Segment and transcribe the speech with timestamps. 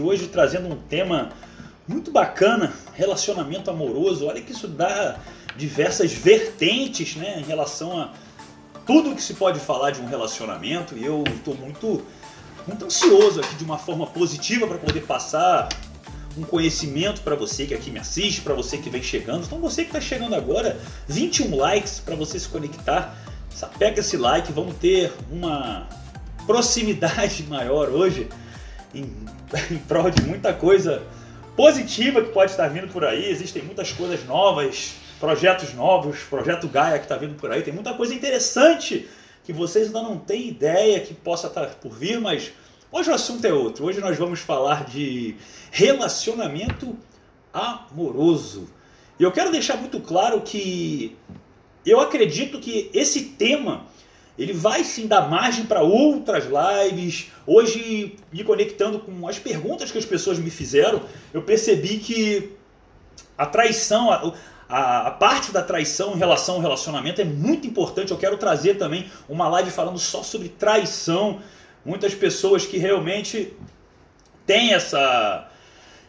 [0.00, 1.30] hoje trazendo um tema
[1.86, 4.26] muito bacana, relacionamento amoroso.
[4.26, 5.18] Olha que isso dá
[5.56, 8.12] diversas vertentes, né, em relação a
[8.86, 10.96] tudo que se pode falar de um relacionamento.
[10.96, 12.02] E eu estou muito,
[12.66, 15.68] muito ansioso aqui de uma forma positiva para poder passar
[16.36, 19.44] um conhecimento para você que aqui me assiste, para você que vem chegando.
[19.44, 23.16] Então você que está chegando agora, 21 likes para você se conectar.
[23.78, 25.88] Pega esse like, vamos ter uma
[26.44, 28.28] proximidade maior hoje
[28.94, 29.04] em,
[29.70, 31.02] em prol de muita coisa
[31.56, 33.30] positiva que pode estar vindo por aí.
[33.30, 37.62] Existem muitas coisas novas, projetos novos, projeto Gaia que está vindo por aí.
[37.62, 39.08] Tem muita coisa interessante
[39.44, 42.52] que vocês ainda não têm ideia que possa estar por vir, mas
[42.90, 43.84] hoje o assunto é outro.
[43.84, 45.36] Hoje nós vamos falar de
[45.70, 46.96] relacionamento
[47.52, 48.68] amoroso.
[49.18, 51.16] E eu quero deixar muito claro que
[51.86, 53.86] eu acredito que esse tema
[54.38, 57.30] ele vai sim dar margem para outras lives.
[57.46, 61.02] Hoje, me conectando com as perguntas que as pessoas me fizeram,
[61.32, 62.52] eu percebi que
[63.38, 64.34] a traição, a,
[64.68, 68.10] a, parte da traição em relação ao relacionamento é muito importante.
[68.10, 71.40] Eu quero trazer também uma live falando só sobre traição.
[71.84, 73.52] Muitas pessoas que realmente
[74.44, 75.48] têm essa,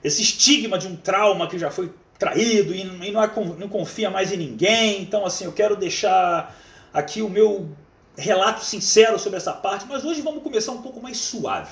[0.03, 4.09] esse estigma de um trauma que já foi traído e, e não, é, não confia
[4.09, 5.01] mais em ninguém.
[5.01, 6.55] Então, assim, eu quero deixar
[6.91, 7.69] aqui o meu
[8.17, 11.71] relato sincero sobre essa parte, mas hoje vamos começar um pouco mais suave.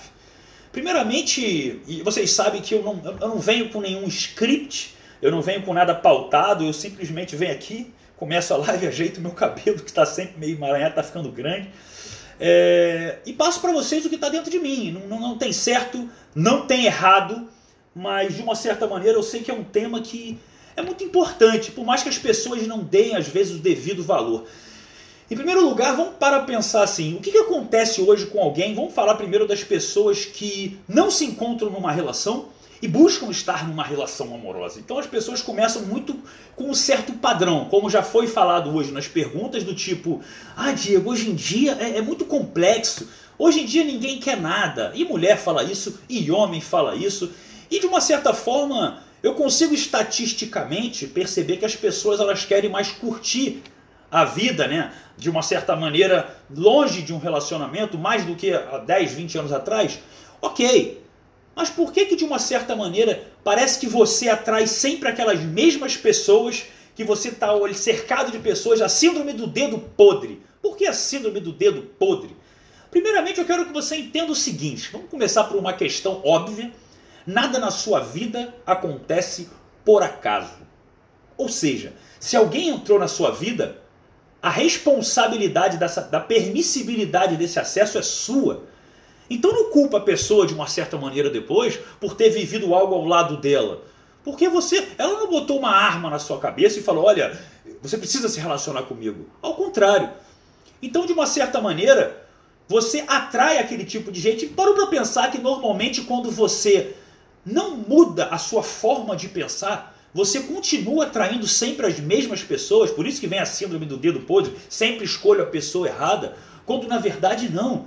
[0.72, 5.62] Primeiramente, vocês sabem que eu não, eu não venho com nenhum script, eu não venho
[5.62, 10.06] com nada pautado, eu simplesmente venho aqui, começo a live, ajeito meu cabelo, que está
[10.06, 11.70] sempre meio emaranhado, está ficando grande,
[12.40, 14.92] é, e passo para vocês o que está dentro de mim.
[14.92, 17.48] Não, não, não tem certo, não tem errado,
[17.96, 20.38] mas de uma certa maneira eu sei que é um tema que
[20.76, 24.46] é muito importante, por mais que as pessoas não deem às vezes o devido valor.
[25.34, 28.76] Em primeiro lugar, vamos para pensar assim: o que, que acontece hoje com alguém?
[28.76, 33.84] Vamos falar primeiro das pessoas que não se encontram numa relação e buscam estar numa
[33.84, 34.80] relação amorosa.
[34.80, 36.16] Então as pessoas começam muito
[36.56, 40.22] com um certo padrão, como já foi falado hoje nas perguntas do tipo:
[40.56, 43.10] Ah, Diego, hoje em dia é, é muito complexo.
[43.36, 44.92] Hoje em dia ninguém quer nada.
[44.94, 47.32] E mulher fala isso, e homem fala isso.
[47.72, 52.92] E de uma certa forma, eu consigo estatisticamente perceber que as pessoas elas querem mais
[52.92, 53.64] curtir
[54.14, 54.94] a vida, né?
[55.18, 59.52] De uma certa maneira, longe de um relacionamento, mais do que há 10, 20 anos
[59.52, 60.00] atrás,
[60.40, 61.04] ok.
[61.56, 65.98] Mas por que que de uma certa maneira parece que você atrai sempre aquelas mesmas
[65.98, 66.66] pessoas
[66.96, 70.44] que você está cercado de pessoas, a síndrome do dedo podre?
[70.62, 72.36] Por que a síndrome do dedo podre?
[72.92, 76.72] Primeiramente eu quero que você entenda o seguinte, vamos começar por uma questão óbvia.
[77.26, 79.50] Nada na sua vida acontece
[79.84, 80.62] por acaso.
[81.36, 83.83] Ou seja, se alguém entrou na sua vida,
[84.44, 88.66] a responsabilidade dessa, da permissibilidade desse acesso é sua.
[89.30, 93.06] Então não culpa a pessoa de uma certa maneira depois por ter vivido algo ao
[93.06, 93.82] lado dela.
[94.22, 97.40] Porque você, ela não botou uma arma na sua cabeça e falou: "Olha,
[97.82, 99.30] você precisa se relacionar comigo".
[99.42, 100.10] Ao contrário.
[100.82, 102.28] Então, de uma certa maneira,
[102.68, 104.48] você atrai aquele tipo de gente.
[104.48, 106.94] Parou para pensar que normalmente quando você
[107.46, 113.08] não muda a sua forma de pensar, você continua atraindo sempre as mesmas pessoas, por
[113.08, 116.36] isso que vem a síndrome do dedo podre, sempre escolho a pessoa errada,
[116.66, 117.86] quando na verdade não.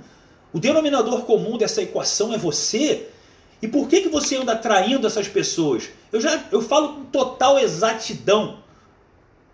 [0.51, 3.07] O denominador comum dessa equação é você.
[3.61, 5.89] E por que, que você anda atraindo essas pessoas?
[6.11, 8.59] Eu já eu falo com total exatidão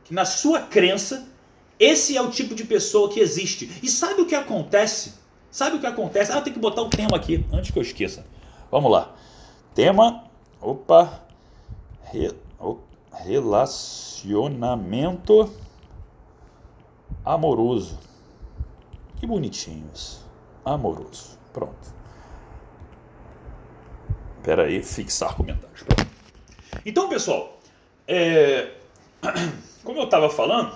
[0.03, 1.28] que na sua crença
[1.79, 3.69] esse é o tipo de pessoa que existe.
[3.81, 5.13] E sabe o que acontece?
[5.51, 6.31] Sabe o que acontece?
[6.31, 8.25] Ah, tem que botar o tema aqui antes que eu esqueça.
[8.72, 9.13] Vamos lá.
[9.75, 10.23] Tema.
[10.59, 11.22] Opa.
[13.13, 15.53] Relacionamento
[17.24, 18.00] amoroso.
[19.19, 20.25] Que bonitinhos.
[20.66, 21.38] Amoroso.
[21.53, 21.94] Pronto.
[24.38, 25.84] Espera aí, fixar comentários.
[25.84, 26.07] Pronto.
[26.85, 27.59] Então, pessoal,
[28.07, 28.72] é...
[29.84, 30.75] como eu estava falando,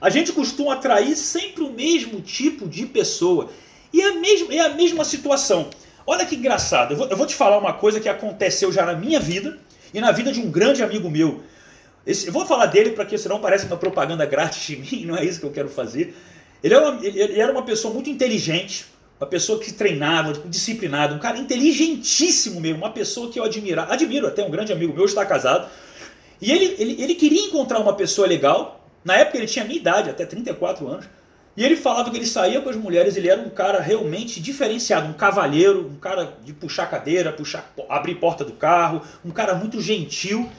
[0.00, 3.48] a gente costuma atrair sempre o mesmo tipo de pessoa.
[3.92, 5.70] E é a mesma, é a mesma situação.
[6.06, 6.92] Olha que engraçado.
[6.92, 9.58] Eu vou, eu vou te falar uma coisa que aconteceu já na minha vida
[9.94, 11.40] e na vida de um grande amigo meu.
[12.04, 15.16] Esse, eu vou falar dele para que senão parece uma propaganda grátis de mim, não
[15.16, 16.14] é isso que eu quero fazer.
[16.62, 18.86] Ele era, uma, ele era uma pessoa muito inteligente,
[19.20, 24.26] uma pessoa que treinava, disciplinado, um cara inteligentíssimo mesmo, uma pessoa que eu admiro, admiro
[24.26, 25.70] até um grande amigo meu, está casado.
[26.40, 30.10] E ele, ele, ele queria encontrar uma pessoa legal, na época ele tinha minha idade,
[30.10, 31.06] até 34 anos,
[31.56, 35.08] e ele falava que ele saía com as mulheres, ele era um cara realmente diferenciado,
[35.08, 39.80] um cavalheiro, um cara de puxar cadeira, puxar, abrir porta do carro, um cara muito
[39.80, 40.50] gentil.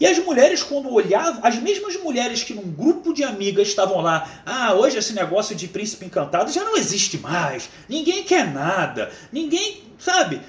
[0.00, 4.42] E as mulheres, quando olhavam, as mesmas mulheres que num grupo de amigas estavam lá,
[4.44, 9.82] ah, hoje esse negócio de príncipe encantado já não existe mais, ninguém quer nada, ninguém,
[9.98, 10.40] sabe?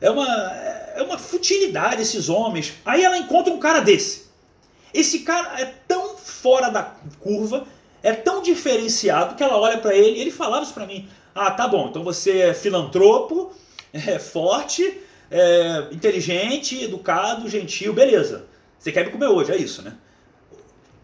[0.00, 0.26] É uma,
[0.96, 2.74] é uma futilidade esses homens.
[2.84, 4.24] Aí ela encontra um cara desse.
[4.92, 6.82] Esse cara é tão fora da
[7.20, 7.66] curva,
[8.04, 11.08] é tão diferenciado que ela olha para ele e ele falava isso para mim.
[11.34, 13.50] Ah, tá bom, então você é filantropo,
[13.90, 18.44] é forte, é inteligente, educado, gentil, beleza.
[18.78, 19.96] Você quer me comer hoje, é isso, né?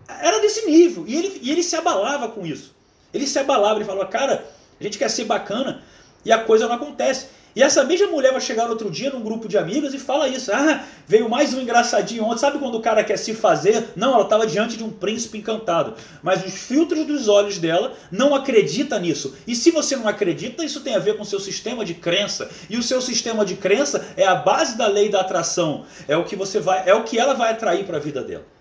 [0.06, 1.05] Era desse nível.
[1.08, 2.76] E ele, e ele se abalava com isso.
[3.14, 4.44] Ele se abalava, ele falava, cara,
[4.79, 5.82] a gente quer ser bacana
[6.23, 7.29] e a coisa não acontece.
[7.55, 10.52] E essa mesma mulher vai chegar outro dia num grupo de amigas e fala isso.
[10.52, 12.38] Ah, veio mais um engraçadinho ontem.
[12.38, 13.88] Sabe quando o cara quer se fazer?
[13.97, 15.94] Não, ela estava diante de um príncipe encantado.
[16.23, 19.35] Mas os filtros dos olhos dela não acredita nisso.
[19.47, 22.49] E se você não acredita, isso tem a ver com o seu sistema de crença.
[22.69, 25.85] E o seu sistema de crença é a base da lei da atração.
[26.06, 28.60] É o que você vai, é o que ela vai atrair para a vida dela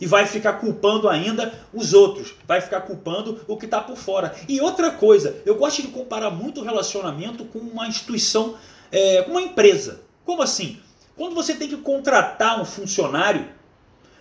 [0.00, 4.34] e vai ficar culpando ainda os outros, vai ficar culpando o que está por fora.
[4.48, 8.56] E outra coisa, eu gosto de comparar muito o relacionamento com uma instituição,
[8.92, 10.00] é, com uma empresa.
[10.24, 10.78] Como assim?
[11.16, 13.46] Quando você tem que contratar um funcionário,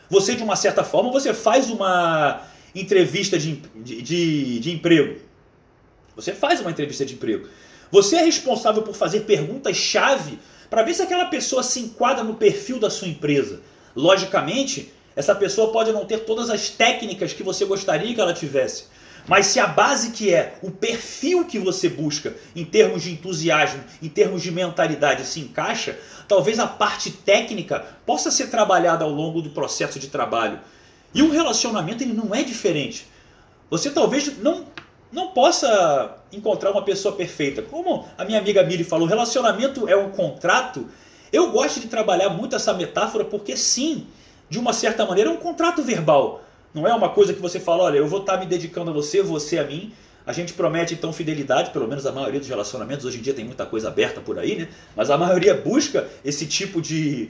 [0.09, 2.41] você de uma certa forma você faz uma
[2.73, 5.19] entrevista de, de, de emprego.
[6.15, 7.47] Você faz uma entrevista de emprego.
[7.91, 10.39] Você é responsável por fazer perguntas-chave
[10.69, 13.61] para ver se aquela pessoa se enquadra no perfil da sua empresa.
[13.95, 18.85] Logicamente, essa pessoa pode não ter todas as técnicas que você gostaria que ela tivesse.
[19.27, 23.83] Mas se a base que é o perfil que você busca em termos de entusiasmo,
[24.01, 25.97] em termos de mentalidade se encaixa,
[26.27, 30.59] talvez a parte técnica possa ser trabalhada ao longo do processo de trabalho.
[31.13, 33.07] E o relacionamento ele não é diferente.
[33.69, 34.65] Você talvez não,
[35.11, 37.63] não possa encontrar uma pessoa perfeita.
[37.63, 40.87] Como a minha amiga Miri falou, relacionamento é um contrato.
[41.33, 44.05] Eu gosto de trabalhar muito essa metáfora porque sim,
[44.49, 46.43] de uma certa maneira, é um contrato verbal.
[46.73, 49.21] Não é uma coisa que você fala, olha, eu vou estar me dedicando a você,
[49.21, 49.93] você a mim.
[50.25, 53.05] A gente promete então fidelidade, pelo menos a maioria dos relacionamentos.
[53.05, 54.67] Hoje em dia tem muita coisa aberta por aí, né?
[54.95, 57.29] Mas a maioria busca esse tipo de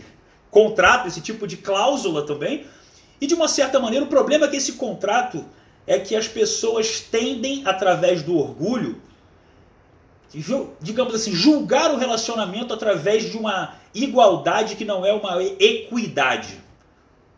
[0.49, 2.65] contrato, esse tipo de cláusula também.
[3.19, 5.45] E de uma certa maneira, o problema é que esse contrato
[5.85, 9.01] é que as pessoas tendem, através do orgulho,
[10.81, 16.64] digamos assim, julgar o relacionamento através de uma igualdade que não é uma equidade.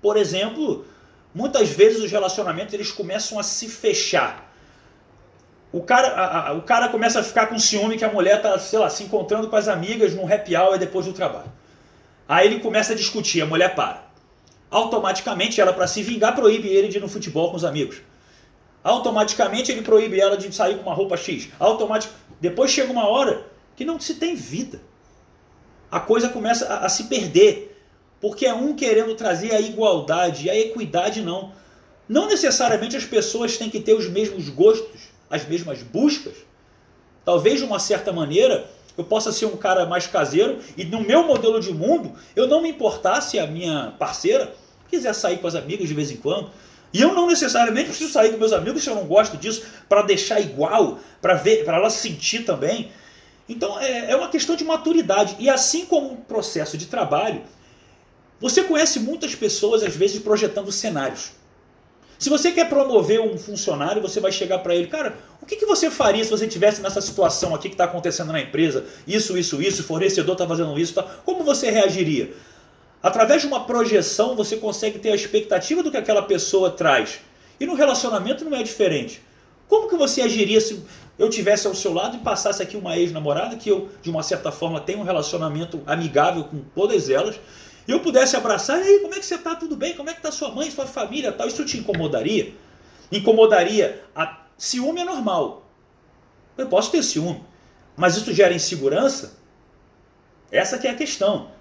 [0.02, 0.86] Por exemplo,
[1.34, 4.48] muitas vezes os relacionamentos eles começam a se fechar.
[5.72, 8.58] O cara, a, a, o cara começa a ficar com ciúme que a mulher está,
[8.58, 11.52] sei lá, se encontrando com as amigas num happy hour depois do trabalho.
[12.28, 14.06] Aí ele começa a discutir, a mulher para.
[14.70, 18.02] Automaticamente ela, para se vingar, proíbe ele de ir no futebol com os amigos.
[18.84, 21.50] Automaticamente ele proíbe ela de sair com uma roupa X.
[21.60, 22.10] Automatic...
[22.40, 23.46] Depois chega uma hora
[23.76, 24.82] que não se tem vida.
[25.92, 27.77] A coisa começa a, a se perder.
[28.20, 31.52] Porque é um querendo trazer a igualdade a equidade não.
[32.08, 36.34] Não necessariamente as pessoas têm que ter os mesmos gostos, as mesmas buscas.
[37.26, 41.24] Talvez de uma certa maneira eu possa ser um cara mais caseiro e no meu
[41.28, 44.54] modelo de mundo eu não me importar se a minha parceira
[44.90, 46.50] quiser sair com as amigas de vez em quando.
[46.94, 50.02] E eu não necessariamente preciso sair com meus amigos se eu não gosto disso para
[50.02, 52.92] deixar igual, para ver, para ela sentir também.
[53.48, 55.36] Então é, é uma questão de maturidade.
[55.38, 57.42] E assim como um processo de trabalho,
[58.40, 61.32] você conhece muitas pessoas, às vezes, projetando cenários.
[62.20, 65.66] Se você quer promover um funcionário, você vai chegar para ele, cara, o que, que
[65.66, 68.86] você faria se você estivesse nessa situação aqui que está acontecendo na empresa?
[69.08, 71.04] Isso, isso, isso, o fornecedor está fazendo isso, tá?
[71.24, 72.34] como você reagiria?
[73.04, 77.20] Através de uma projeção, você consegue ter a expectativa do que aquela pessoa traz.
[77.60, 79.22] E no relacionamento não é diferente.
[79.68, 80.84] Como que você agiria se
[81.20, 84.52] eu tivesse ao seu lado e passasse aqui uma ex-namorada que eu, de uma certa
[84.52, 87.40] forma, tenho um relacionamento amigável com todas elas,
[87.88, 89.56] e eu pudesse abraçar, e aí, como é que você está?
[89.56, 89.96] Tudo bem?
[89.96, 91.48] Como é que está sua mãe, sua família tal?
[91.48, 92.54] Isso te incomodaria?
[93.12, 94.04] Incomodaria.
[94.14, 94.46] A...
[94.58, 95.66] Ciúme é normal.
[96.58, 97.44] Eu posso ter ciúme.
[97.96, 99.38] Mas isso gera insegurança?
[100.52, 101.52] Essa que é a questão.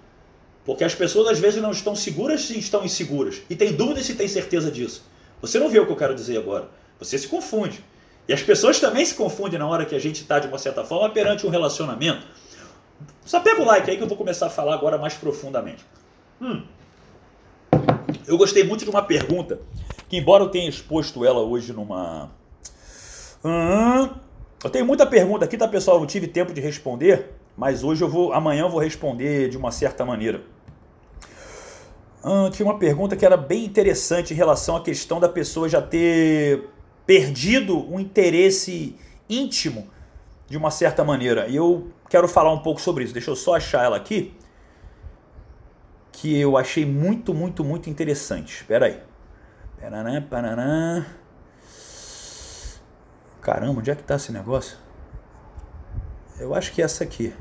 [0.65, 3.41] Porque as pessoas às vezes não estão seguras se estão inseguras.
[3.49, 5.03] E tem dúvida se tem certeza disso.
[5.41, 6.69] Você não vê o que eu quero dizer agora.
[6.99, 7.83] Você se confunde.
[8.27, 10.83] E as pessoas também se confundem na hora que a gente está, de uma certa
[10.83, 12.25] forma, perante um relacionamento.
[13.25, 15.85] Só pega o like aí que eu vou começar a falar agora mais profundamente.
[16.41, 16.63] Hum.
[18.27, 19.59] Eu gostei muito de uma pergunta
[20.07, 22.29] que, embora eu tenha exposto ela hoje numa.
[23.43, 24.09] Hum,
[24.63, 25.97] eu tenho muita pergunta aqui, tá, pessoal?
[25.97, 28.33] Eu não tive tempo de responder, mas hoje eu vou.
[28.33, 30.41] Amanhã eu vou responder de uma certa maneira.
[32.23, 35.81] Hum, tinha uma pergunta que era bem interessante em relação à questão da pessoa já
[35.81, 36.69] ter
[37.05, 38.95] perdido um interesse
[39.29, 39.87] íntimo
[40.47, 41.47] de uma certa maneira.
[41.47, 43.13] E eu quero falar um pouco sobre isso.
[43.13, 44.33] Deixa eu só achar ela aqui
[46.17, 48.55] que eu achei muito, muito, muito interessante.
[48.55, 48.99] Espera aí.
[49.79, 51.05] Paraná, paraná.
[53.39, 54.77] Caramba, onde é que tá esse negócio?
[56.39, 57.33] Eu acho que é essa aqui.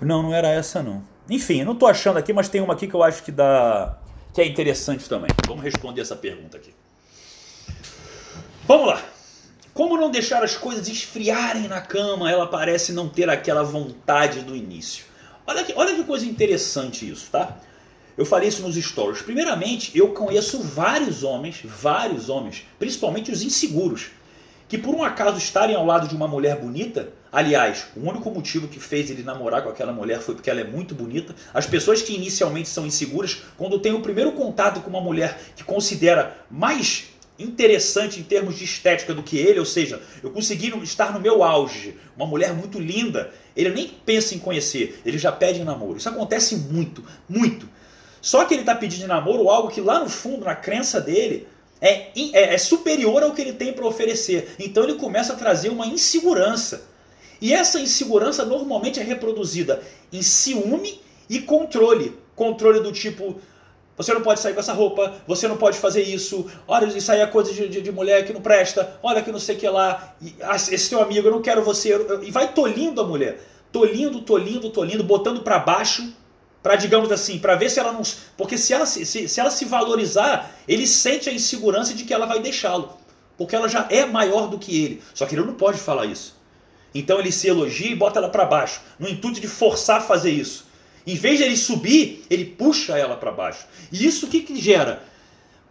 [0.00, 1.02] Não, não era essa não.
[1.30, 3.96] Enfim, não tô achando aqui, mas tem uma aqui que eu acho que dá
[4.34, 5.30] que é interessante também.
[5.46, 6.74] Vamos responder essa pergunta aqui.
[8.66, 9.02] Vamos lá.
[9.72, 12.30] Como não deixar as coisas esfriarem na cama?
[12.30, 15.07] Ela parece não ter aquela vontade do início.
[15.48, 17.56] Olha que, olha que coisa interessante isso, tá?
[18.18, 19.22] Eu falei isso nos stories.
[19.22, 24.10] Primeiramente, eu conheço vários homens, vários homens, principalmente os inseguros,
[24.68, 28.68] que por um acaso estarem ao lado de uma mulher bonita, aliás, o único motivo
[28.68, 31.34] que fez ele namorar com aquela mulher foi porque ela é muito bonita.
[31.54, 35.64] As pessoas que inicialmente são inseguras, quando têm o primeiro contato com uma mulher que
[35.64, 37.06] considera mais
[37.38, 41.44] interessante em termos de estética do que ele, ou seja, eu consegui estar no meu
[41.44, 45.98] auge, uma mulher muito linda, ele nem pensa em conhecer, ele já pede namoro.
[45.98, 47.68] Isso acontece muito, muito.
[48.20, 51.46] Só que ele está pedindo namoro algo que lá no fundo, na crença dele,
[51.80, 54.54] é, é, é superior ao que ele tem para oferecer.
[54.58, 56.88] Então ele começa a trazer uma insegurança.
[57.40, 59.80] E essa insegurança normalmente é reproduzida
[60.12, 62.16] em ciúme e controle.
[62.34, 63.40] Controle do tipo,
[63.98, 67.20] você não pode sair com essa roupa, você não pode fazer isso, olha, isso aí
[67.20, 69.68] é coisa de, de, de mulher que não presta, olha que não sei o que
[69.68, 71.94] lá, ah, esse teu amigo, eu não quero você.
[72.22, 73.40] E vai tolindo a mulher.
[73.70, 76.10] Tolindo, tolindo, tolindo, botando para baixo
[76.62, 78.02] para digamos assim, para ver se ela não,
[78.36, 82.12] porque se ela se, se, se ela se valorizar, ele sente a insegurança de que
[82.12, 82.98] ela vai deixá-lo,
[83.36, 85.02] porque ela já é maior do que ele.
[85.14, 86.36] Só que ele não pode falar isso.
[86.94, 90.30] Então ele se elogia e bota ela para baixo, no intuito de forçar a fazer
[90.30, 90.66] isso.
[91.08, 93.66] Em vez de ele subir, ele puxa ela para baixo.
[93.90, 95.02] E isso o que, que gera?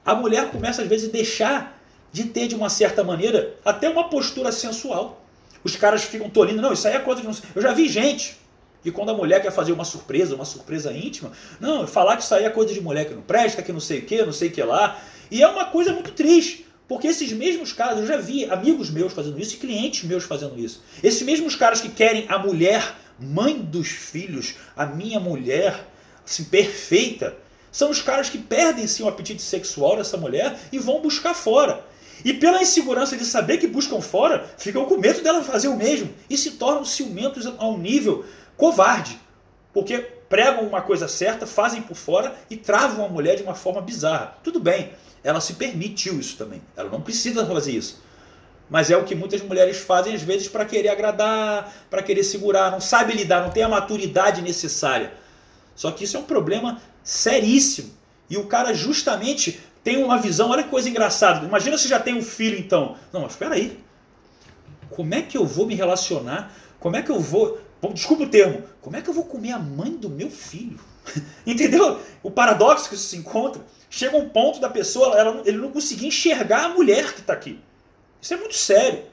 [0.03, 1.79] A mulher começa às vezes a deixar
[2.12, 5.24] de ter de uma certa maneira até uma postura sensual.
[5.63, 8.36] Os caras ficam tolindo, não, isso aí é coisa de não Eu já vi gente
[8.82, 12.34] que quando a mulher quer fazer uma surpresa, uma surpresa íntima, não, falar que isso
[12.34, 14.48] aí é coisa de mulher que não presta, que não sei o que, não sei
[14.48, 15.00] o que lá.
[15.29, 16.65] E é uma coisa muito triste.
[16.88, 20.58] Porque esses mesmos caras, eu já vi amigos meus fazendo isso e clientes meus fazendo
[20.58, 20.82] isso.
[21.03, 25.88] Esses mesmos caras que querem a mulher, mãe dos filhos, a minha mulher,
[26.25, 27.36] assim, perfeita,
[27.71, 31.86] são os caras que perdem sim o apetite sexual dessa mulher e vão buscar fora.
[32.25, 36.09] E pela insegurança de saber que buscam fora, ficam com medo dela fazer o mesmo
[36.29, 39.19] e se tornam ciumentos a um nível covarde.
[39.71, 43.81] Porque pregam uma coisa certa, fazem por fora e travam a mulher de uma forma
[43.81, 44.36] bizarra.
[44.43, 44.91] Tudo bem,
[45.24, 46.62] ela se permitiu isso também.
[46.75, 48.01] Ela não precisa fazer isso.
[48.69, 52.71] Mas é o que muitas mulheres fazem às vezes para querer agradar, para querer segurar,
[52.71, 55.13] não sabe lidar, não tem a maturidade necessária.
[55.75, 57.91] Só que isso é um problema seríssimo.
[58.29, 61.45] E o cara justamente tem uma visão, olha que coisa engraçada.
[61.45, 62.97] Imagina se já tem um filho então.
[63.13, 63.79] Não, mas espera aí.
[64.89, 66.51] Como é que eu vou me relacionar?
[66.79, 67.59] Como é que eu vou
[67.93, 68.63] Desculpa o termo.
[68.81, 70.79] Como é que eu vou comer a mãe do meu filho?
[71.45, 72.00] Entendeu?
[72.24, 73.62] O paradoxo que isso se encontra.
[73.89, 77.59] Chega um ponto da pessoa, ela, ele não conseguir enxergar a mulher que está aqui.
[78.21, 79.03] Isso é muito sério.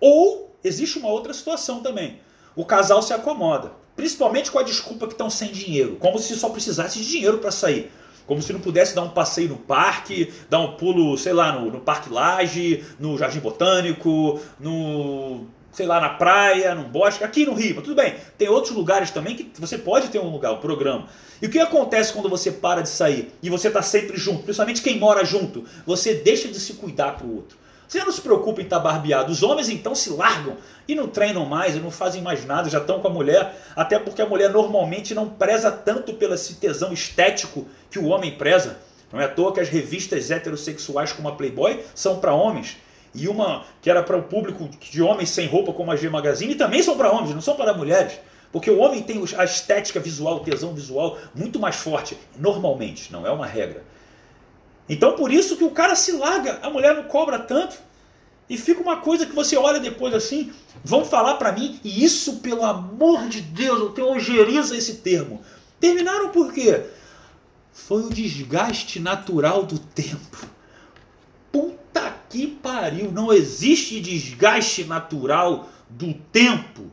[0.00, 2.20] Ou existe uma outra situação também.
[2.56, 3.72] O casal se acomoda.
[3.96, 5.96] Principalmente com a desculpa que estão sem dinheiro.
[5.96, 7.90] Como se só precisasse de dinheiro para sair.
[8.26, 11.70] Como se não pudesse dar um passeio no parque, dar um pulo, sei lá, no,
[11.70, 17.52] no Parque Laje, no Jardim Botânico, no sei lá, na praia, num bosque, aqui no
[17.52, 18.14] Rio, tudo bem.
[18.38, 21.08] Tem outros lugares também que você pode ter um lugar, um programa.
[21.42, 24.80] E o que acontece quando você para de sair e você está sempre junto, principalmente
[24.80, 25.64] quem mora junto?
[25.84, 27.58] Você deixa de se cuidar para o outro.
[27.88, 29.30] Você não se preocupa em estar tá barbeado.
[29.30, 32.78] Os homens então se largam e não treinam mais, e não fazem mais nada, já
[32.78, 36.92] estão com a mulher, até porque a mulher normalmente não preza tanto pelo esse tesão
[36.92, 38.78] estético que o homem preza.
[39.12, 42.76] Não é à toa que as revistas heterossexuais como a Playboy são para homens
[43.14, 46.54] e uma que era para o público de homens sem roupa, como a G Magazine,
[46.56, 48.18] também são para homens, não são para mulheres.
[48.50, 53.26] Porque o homem tem a estética visual, o tesão visual muito mais forte, normalmente, não
[53.26, 53.82] é uma regra.
[54.88, 57.76] Então por isso que o cara se larga, a mulher não cobra tanto.
[58.48, 60.52] E fica uma coisa que você olha depois assim,
[60.84, 65.42] vão falar para mim, e isso, pelo amor de Deus, eu tenho ojeriza esse termo.
[65.80, 66.84] Terminaram por quê?
[67.72, 70.46] Foi o desgaste natural do tempo.
[71.50, 73.10] Puta que pariu!
[73.10, 76.90] Não existe desgaste natural do tempo.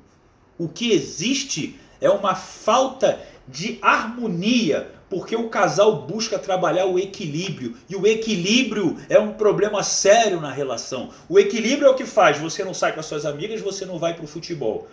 [0.58, 7.76] O que existe é uma falta de harmonia, porque o casal busca trabalhar o equilíbrio
[7.90, 11.10] e o equilíbrio é um problema sério na relação.
[11.28, 14.00] O equilíbrio é o que faz: você não sai com as suas amigas, você não
[14.00, 14.88] vai para o futebol,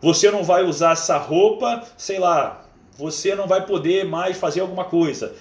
[0.00, 2.64] você não vai usar essa roupa, sei lá,
[2.96, 5.34] você não vai poder mais fazer alguma coisa.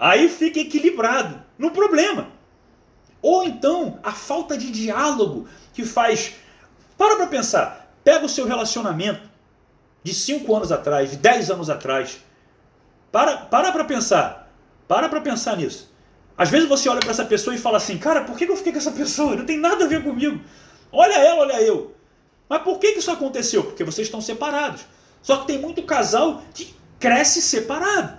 [0.00, 2.28] Aí fica equilibrado no problema.
[3.20, 6.36] Ou então a falta de diálogo que faz.
[6.96, 7.92] Para para pensar.
[8.02, 9.28] Pega o seu relacionamento
[10.02, 12.24] de 5 anos atrás, de 10 anos atrás.
[13.10, 14.52] Para para para pensar.
[14.88, 15.92] Para para pensar nisso.
[16.36, 18.72] Às vezes você olha para essa pessoa e fala assim: Cara, por que eu fiquei
[18.72, 19.36] com essa pessoa?
[19.36, 20.40] Não tem nada a ver comigo.
[20.92, 21.94] Olha ela, olha eu.
[22.48, 23.64] Mas por que isso aconteceu?
[23.64, 24.82] Porque vocês estão separados.
[25.22, 28.18] Só que tem muito casal que cresce separado.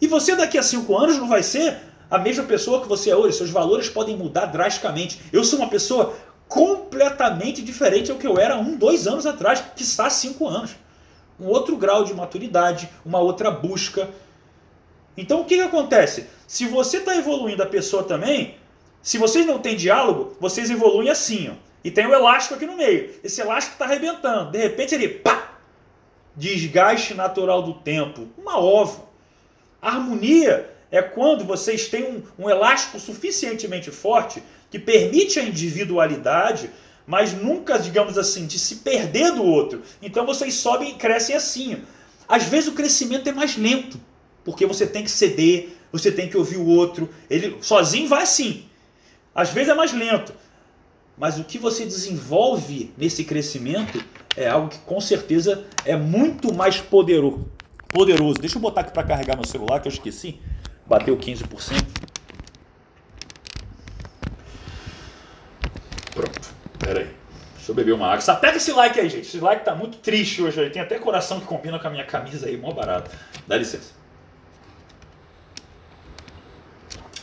[0.00, 1.78] E você daqui a cinco anos não vai ser
[2.10, 3.36] a mesma pessoa que você é hoje.
[3.36, 5.20] Seus valores podem mudar drasticamente.
[5.32, 6.14] Eu sou uma pessoa
[6.48, 10.72] completamente diferente ao que eu era um, dois anos atrás, que está cinco anos.
[11.42, 14.08] Um outro grau de maturidade, uma outra busca.
[15.16, 16.26] Então o que, que acontece?
[16.46, 18.54] Se você está evoluindo a pessoa também,
[19.02, 21.72] se vocês não têm diálogo, vocês evoluem assim, ó.
[21.84, 23.10] E tem o elástico aqui no meio.
[23.24, 24.52] Esse elástico está arrebentando.
[24.52, 25.58] De repente ele, pá!
[26.36, 28.28] Desgaste natural do tempo.
[28.38, 29.02] Uma ova.
[29.80, 36.70] harmonia é quando vocês têm um, um elástico suficientemente forte que permite a individualidade,
[37.12, 39.82] mas nunca, digamos assim, de se perder do outro.
[40.00, 41.82] Então vocês sobem e crescem assim.
[42.26, 44.00] Às vezes o crescimento é mais lento,
[44.42, 47.10] porque você tem que ceder, você tem que ouvir o outro.
[47.28, 48.64] Ele sozinho vai assim.
[49.34, 50.32] Às vezes é mais lento,
[51.18, 54.02] mas o que você desenvolve nesse crescimento
[54.34, 57.46] é algo que com certeza é muito mais poderoso.
[57.90, 58.40] Poderoso.
[58.40, 60.40] Deixa eu botar aqui para carregar meu celular que eu esqueci.
[60.86, 61.84] Bateu 15%.
[66.14, 66.51] Pronto.
[66.82, 67.10] Pera aí.
[67.54, 68.20] Deixa eu beber uma água.
[68.20, 69.26] Só pega esse like aí, gente.
[69.26, 70.68] Esse like tá muito triste hoje.
[70.70, 73.10] Tem até coração que combina com a minha camisa aí, mó barato.
[73.46, 73.92] Dá licença.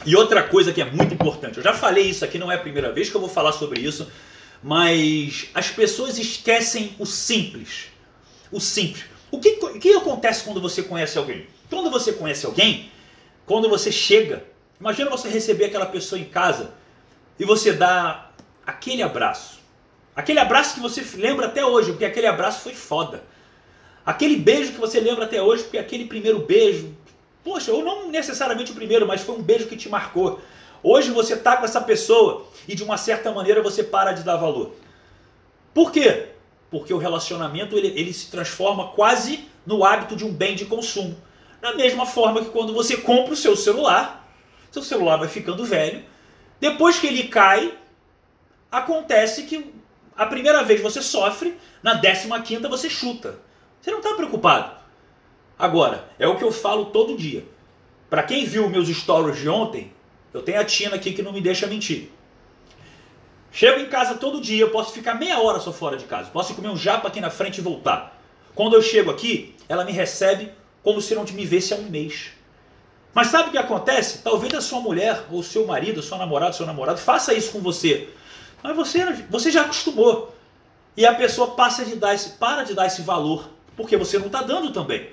[0.05, 2.59] E outra coisa que é muito importante, eu já falei isso aqui, não é a
[2.59, 4.09] primeira vez que eu vou falar sobre isso,
[4.63, 7.87] mas as pessoas esquecem o simples.
[8.49, 9.03] O simples.
[9.29, 11.47] O que, o que acontece quando você conhece alguém?
[11.69, 12.89] Quando você conhece alguém,
[13.45, 14.45] quando você chega,
[14.79, 16.71] imagina você receber aquela pessoa em casa
[17.37, 18.28] e você dá
[18.69, 19.59] aquele abraço.
[20.15, 23.23] Aquele abraço que você lembra até hoje, porque aquele abraço foi foda.
[24.05, 26.93] Aquele beijo que você lembra até hoje, porque aquele primeiro beijo,
[27.43, 30.39] poxa, ou não necessariamente o primeiro, mas foi um beijo que te marcou.
[30.83, 34.37] Hoje você tá com essa pessoa e de uma certa maneira você para de dar
[34.37, 34.73] valor.
[35.73, 36.27] Por quê?
[36.69, 41.17] Porque o relacionamento ele, ele se transforma quase no hábito de um bem de consumo.
[41.61, 44.29] Da mesma forma que quando você compra o seu celular,
[44.71, 46.03] seu celular vai ficando velho.
[46.59, 47.73] Depois que ele cai,
[48.71, 49.73] acontece que
[50.15, 53.39] a primeira vez você sofre, na décima quinta você chuta.
[53.81, 54.71] Você não está preocupado.
[55.57, 57.45] Agora, é o que eu falo todo dia.
[58.09, 59.93] Para quem viu meus stories de ontem,
[60.33, 62.11] eu tenho a Tina aqui que não me deixa mentir.
[63.51, 66.29] Chego em casa todo dia, eu posso ficar meia hora só fora de casa.
[66.29, 68.17] Posso comer um japa aqui na frente e voltar.
[68.53, 70.51] Quando eu chego aqui, ela me recebe
[70.83, 72.31] como se não me visse há um mês.
[73.13, 74.19] Mas sabe o que acontece?
[74.19, 78.09] Talvez a sua mulher, ou seu marido, seu namorado, seu namorado, faça isso com você.
[78.61, 80.35] Mas você, você já acostumou.
[80.95, 84.25] E a pessoa passa de dar esse, para de dar esse valor, porque você não
[84.25, 85.09] está dando também.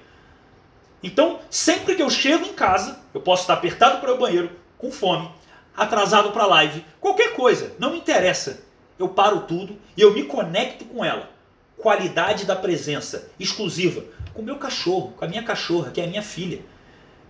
[1.02, 4.90] Então, sempre que eu chego em casa, eu posso estar apertado para o banheiro, com
[4.90, 5.30] fome,
[5.76, 8.64] atrasado para a live, qualquer coisa, não me interessa.
[8.98, 11.30] Eu paro tudo e eu me conecto com ela.
[11.76, 16.08] Qualidade da presença exclusiva com o meu cachorro, com a minha cachorra, que é a
[16.08, 16.60] minha filha.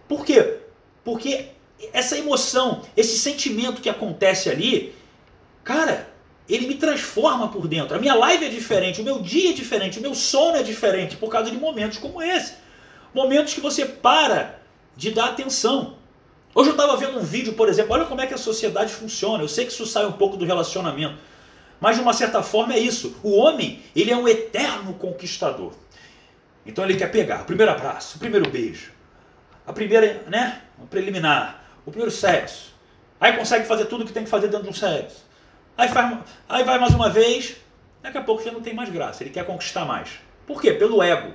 [0.08, 0.58] Por quê?
[1.04, 1.48] Porque
[1.92, 4.94] essa emoção, esse sentimento que acontece ali,
[5.66, 6.08] cara,
[6.48, 7.96] ele me transforma por dentro.
[7.96, 11.16] A minha live é diferente, o meu dia é diferente, o meu sono é diferente
[11.16, 12.54] por causa de momentos como esse.
[13.12, 14.60] Momentos que você para
[14.96, 15.96] de dar atenção.
[16.54, 19.42] Hoje eu estava vendo um vídeo, por exemplo, olha como é que a sociedade funciona.
[19.42, 21.18] Eu sei que isso sai um pouco do relacionamento,
[21.80, 23.16] mas de uma certa forma é isso.
[23.24, 25.72] O homem, ele é um eterno conquistador.
[26.64, 28.92] Então ele quer pegar o primeiro abraço, o primeiro beijo,
[29.66, 32.72] a primeira, né, o preliminar, o primeiro sexo.
[33.20, 35.25] Aí consegue fazer tudo o que tem que fazer dentro de um sexo.
[35.76, 37.56] Aí, faz, aí vai mais uma vez,
[38.02, 40.10] daqui a pouco já não tem mais graça, ele quer conquistar mais.
[40.46, 40.72] Por quê?
[40.72, 41.32] Pelo ego.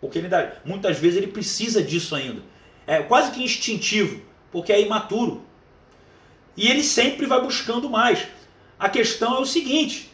[0.00, 2.42] Porque ele dá, muitas vezes ele precisa disso ainda.
[2.86, 5.44] É quase que instintivo, porque é imaturo.
[6.56, 8.26] E ele sempre vai buscando mais.
[8.78, 10.12] A questão é o seguinte: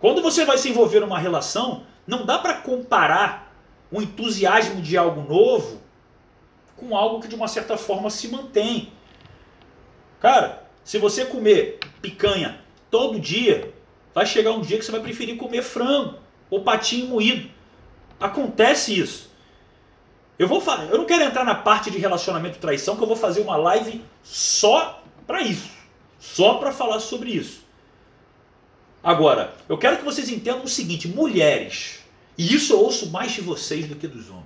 [0.00, 3.54] quando você vai se envolver numa relação, não dá para comparar
[3.90, 5.82] o entusiasmo de algo novo
[6.76, 8.92] com algo que de uma certa forma se mantém.
[10.20, 13.72] Cara, se você comer picanha todo dia,
[14.14, 16.18] vai chegar um dia que você vai preferir comer frango
[16.50, 17.48] ou patinho moído.
[18.20, 19.32] Acontece isso.
[20.38, 23.06] Eu vou falar, eu não quero entrar na parte de relacionamento e traição, que eu
[23.06, 25.70] vou fazer uma live só para isso,
[26.18, 27.64] só para falar sobre isso.
[29.02, 32.00] Agora, eu quero que vocês entendam o seguinte: mulheres,
[32.36, 34.44] e isso eu ouço mais de vocês do que dos homens.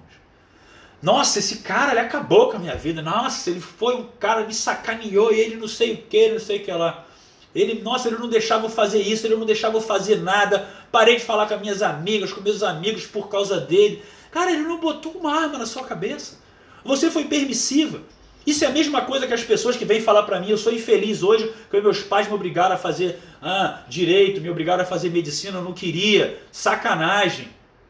[1.01, 3.01] Nossa, esse cara ele acabou com a minha vida.
[3.01, 6.59] Nossa, ele foi um cara me sacaneou e ele não sei o que, não sei
[6.59, 7.07] o que lá.
[7.55, 10.69] Ele, nossa, ele não deixava eu fazer isso, ele não deixava eu fazer nada.
[10.91, 14.03] Parei de falar com as minhas amigas, com meus amigos por causa dele.
[14.31, 16.39] Cara, ele não botou uma arma na sua cabeça.
[16.85, 18.01] Você foi permissiva.
[18.47, 20.73] Isso é a mesma coisa que as pessoas que vêm falar para mim, eu sou
[20.73, 25.11] infeliz hoje, porque meus pais me obrigaram a fazer ah, direito, me obrigaram a fazer
[25.11, 26.41] medicina, eu não queria.
[26.51, 27.49] Sacanagem.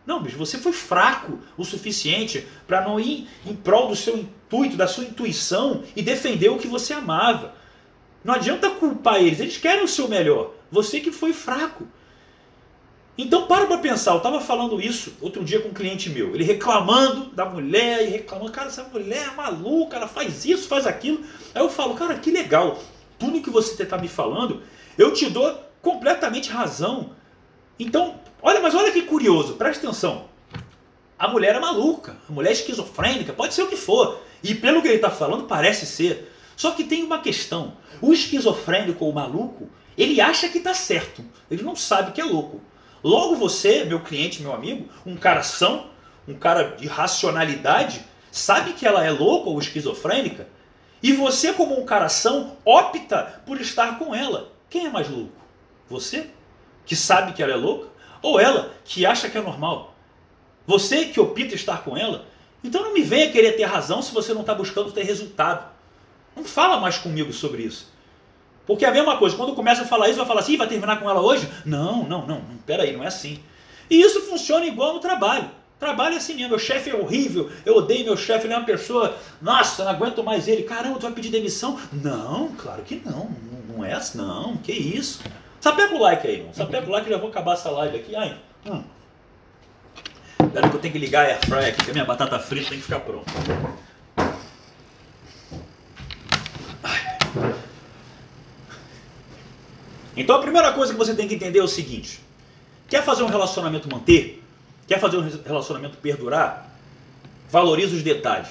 [0.08, 4.74] Não, bicho, você foi fraco o suficiente para não ir em prol do seu intuito,
[4.74, 7.52] da sua intuição e defender o que você amava.
[8.24, 10.54] Não adianta culpar eles, eles querem o seu melhor.
[10.72, 11.86] Você que foi fraco.
[13.18, 16.44] Então para para pensar, eu estava falando isso outro dia com um cliente meu, ele
[16.44, 21.20] reclamando da mulher e reclamando, cara, essa mulher é maluca, ela faz isso, faz aquilo.
[21.54, 22.82] Aí eu falo, cara, que legal,
[23.18, 24.62] tudo que você está me falando,
[24.96, 27.10] eu te dou completamente razão.
[27.78, 30.26] Então, olha, mas olha que curioso, presta atenção.
[31.18, 34.20] A mulher é maluca, a mulher é esquizofrênica, pode ser o que for.
[34.42, 36.32] E pelo que ele está falando, parece ser.
[36.56, 37.76] Só que tem uma questão.
[38.00, 41.24] O esquizofrênico ou maluco, ele acha que está certo.
[41.50, 42.60] Ele não sabe que é louco.
[43.02, 45.90] Logo você, meu cliente, meu amigo, um cara são,
[46.26, 50.48] um cara de racionalidade, sabe que ela é louca ou esquizofrênica,
[51.02, 54.52] e você, como um cara são, opta por estar com ela.
[54.68, 55.32] Quem é mais louco?
[55.88, 56.28] Você,
[56.84, 57.88] que sabe que ela é louca,
[58.22, 59.94] ou ela, que acha que é normal?
[60.66, 62.26] Você que opta estar com ela?
[62.62, 65.66] Então não me venha querer ter razão se você não está buscando ter resultado.
[66.36, 67.92] Não fala mais comigo sobre isso.
[68.66, 71.00] Porque é a mesma coisa, quando começa a falar isso, vai falar assim, vai terminar
[71.00, 71.48] com ela hoje?
[71.64, 73.40] Não, não, não, não, peraí, não é assim.
[73.88, 75.50] E isso funciona igual no trabalho.
[75.78, 78.66] Trabalho é assim mesmo, meu chefe é horrível, eu odeio meu chefe, ele é uma
[78.66, 81.78] pessoa, nossa, não aguento mais ele, caramba, tu vai pedir demissão?
[81.92, 83.30] Não, claro que não,
[83.68, 85.20] não é assim, não, que isso.
[85.60, 88.14] Sapeca o like aí, irmão, sapeca o like, já vou acabar essa live aqui.
[88.14, 88.82] Ai, hum.
[90.52, 92.78] Pera que eu tenho que ligar a airfryer aqui, que a minha batata frita tem
[92.78, 93.30] que ficar pronta.
[100.16, 102.20] Então a primeira coisa que você tem que entender é o seguinte:
[102.88, 104.42] quer fazer um relacionamento manter?
[104.86, 106.68] Quer fazer um relacionamento perdurar?
[107.50, 108.48] Valorize os detalhes.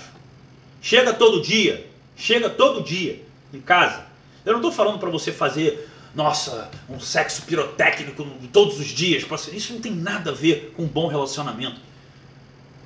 [0.81, 3.21] Chega todo dia, chega todo dia
[3.53, 4.05] em casa.
[4.45, 9.23] Eu não estou falando para você fazer, nossa, um sexo pirotécnico todos os dias.
[9.53, 11.79] Isso não tem nada a ver com um bom relacionamento.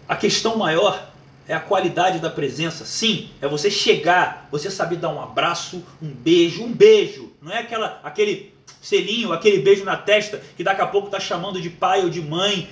[0.05, 1.09] A questão maior
[1.47, 2.83] é a qualidade da presença.
[2.83, 7.31] Sim, é você chegar, você saber dar um abraço, um beijo, um beijo.
[7.41, 11.61] Não é aquela, aquele selinho, aquele beijo na testa que daqui a pouco está chamando
[11.61, 12.69] de pai ou de mãe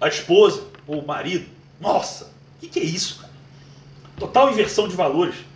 [0.00, 1.46] a esposa ou o marido.
[1.80, 3.32] Nossa, o que, que é isso, cara?
[4.16, 5.49] Total inversão de valores.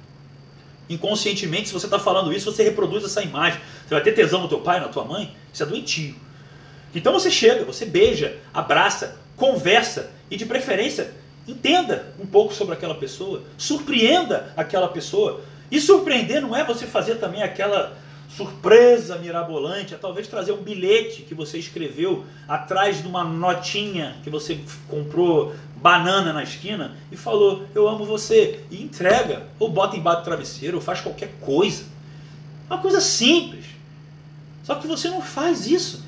[0.88, 3.60] Inconscientemente, se você está falando isso, você reproduz essa imagem.
[3.86, 6.14] Você vai ter tesão no teu pai, na tua mãe, isso é doentio.
[6.94, 11.12] Então você chega, você beija, abraça, conversa e de preferência
[11.46, 15.42] entenda um pouco sobre aquela pessoa, surpreenda aquela pessoa.
[15.70, 17.96] E surpreender não é você fazer também aquela
[18.36, 24.30] surpresa mirabolante é talvez trazer um bilhete que você escreveu atrás de uma notinha que
[24.30, 28.64] você comprou banana na esquina e falou eu amo você.
[28.70, 31.84] E entrega ou bota embaixo do travesseiro ou faz qualquer coisa.
[32.68, 33.66] Uma coisa simples.
[34.64, 36.04] Só que você não faz isso.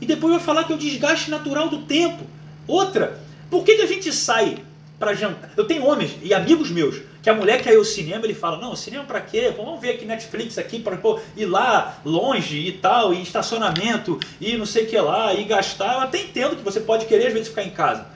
[0.00, 2.24] E depois vai falar que é o desgaste natural do tempo.
[2.66, 3.18] Outra
[3.50, 4.62] por que, que a gente sai
[4.98, 8.24] para jantar eu tenho homens e amigos meus que a mulher quer ir ao cinema,
[8.24, 9.52] ele fala, não, cinema para quê?
[9.54, 10.98] vamos ver aqui Netflix aqui para
[11.36, 15.94] ir lá longe e tal, e estacionamento, e não sei o que lá, e gastar.
[15.94, 18.06] Eu até entendo que você pode querer às vezes ficar em casa.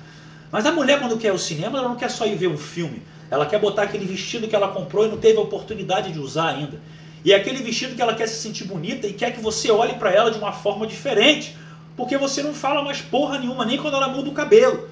[0.51, 2.57] Mas a mulher quando quer ir ao cinema, ela não quer só ir ver um
[2.57, 3.03] filme.
[3.31, 6.51] Ela quer botar aquele vestido que ela comprou e não teve a oportunidade de usar
[6.51, 6.81] ainda.
[7.25, 9.95] E é aquele vestido que ela quer se sentir bonita e quer que você olhe
[9.95, 11.57] para ela de uma forma diferente.
[11.97, 14.89] Porque você não fala mais porra nenhuma, nem quando ela muda o cabelo.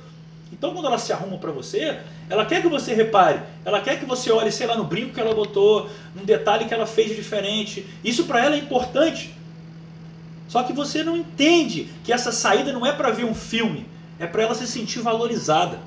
[0.60, 4.04] Então, quando ela se arruma para você, ela quer que você repare, ela quer que
[4.04, 7.86] você olhe, sei lá, no brinco que ela botou, num detalhe que ela fez diferente.
[8.04, 9.34] Isso para ela é importante.
[10.48, 13.86] Só que você não entende que essa saída não é para ver um filme,
[14.18, 15.78] é para ela se sentir valorizada.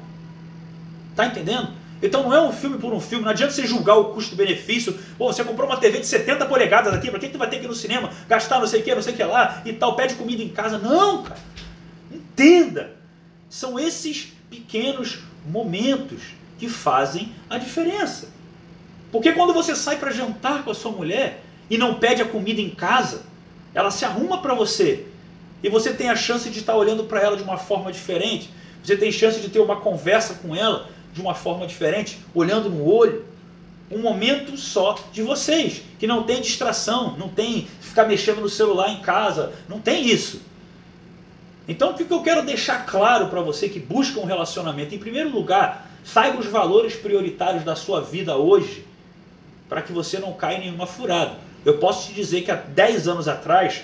[1.16, 1.68] Tá entendendo?
[2.02, 4.98] Então não é um filme por um filme, não adianta você julgar o custo-benefício.
[5.20, 7.66] Pô, você comprou uma TV de 70 polegadas aqui, que, que tu vai ter que
[7.66, 9.96] ir no cinema, gastar não sei o que, não sei o que lá e tal,
[9.96, 10.80] pede comida em casa.
[10.80, 11.40] Não, cara.
[12.12, 12.96] Entenda.
[13.48, 16.22] São esses pequenos momentos
[16.58, 18.30] que fazem a diferença.
[19.12, 22.62] Porque quando você sai para jantar com a sua mulher e não pede a comida
[22.62, 23.24] em casa,
[23.74, 25.06] ela se arruma para você
[25.64, 28.50] e você tem a chance de estar olhando para ela de uma forma diferente,
[28.84, 32.86] você tem chance de ter uma conversa com ela de uma forma diferente, olhando no
[32.86, 33.26] olho.
[33.90, 38.90] Um momento só de vocês, que não tem distração, não tem ficar mexendo no celular
[38.90, 40.42] em casa, não tem isso.
[41.68, 44.94] Então o que eu quero deixar claro para você que busca um relacionamento?
[44.94, 48.86] Em primeiro lugar, saiba os valores prioritários da sua vida hoje,
[49.70, 51.38] para que você não caia em nenhuma furada.
[51.66, 53.84] Eu posso te dizer que há 10 anos atrás,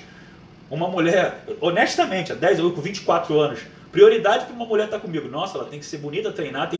[0.69, 3.61] uma mulher, honestamente, há 10 anos, com 24 anos,
[3.91, 5.29] prioridade para uma mulher estar tá comigo.
[5.29, 6.69] Nossa, ela tem que ser bonita, treinar.
[6.69, 6.77] Tem...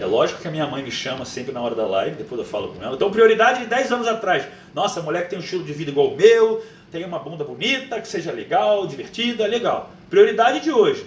[0.00, 2.46] É lógico que a minha mãe me chama sempre na hora da live, depois eu
[2.46, 2.96] falo com ela.
[2.96, 4.44] Então, prioridade de 10 anos atrás.
[4.74, 7.98] Nossa, mulher que tem um estilo de vida igual o meu, tem uma bunda bonita,
[7.98, 9.90] que seja legal, divertida, legal.
[10.10, 11.06] Prioridade de hoje.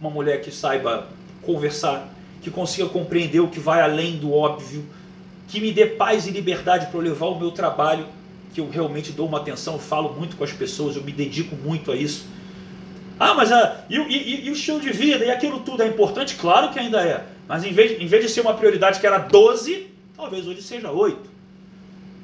[0.00, 1.08] uma mulher que saiba
[1.42, 2.08] conversar,
[2.40, 4.86] que consiga compreender o que vai além do óbvio,
[5.48, 8.06] que me dê paz e liberdade para eu levar o meu trabalho,
[8.54, 11.54] que eu realmente dou uma atenção, eu falo muito com as pessoas, eu me dedico
[11.56, 12.26] muito a isso.
[13.18, 16.36] Ah, mas a, e, e, e o estilo de vida e aquilo tudo é importante?
[16.36, 17.24] Claro que ainda é.
[17.46, 20.90] Mas em vez, em vez de ser uma prioridade que era 12, talvez hoje seja
[20.90, 21.18] 8.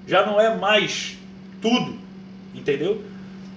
[0.06, 1.18] Já não é mais
[1.60, 2.03] tudo.
[2.54, 3.02] Entendeu?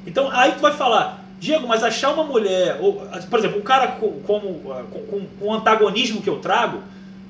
[0.06, 3.88] Então aí tu vai falar, Diego, mas achar uma mulher, ou, por exemplo, um cara
[3.88, 6.82] como, com, com o antagonismo que eu trago,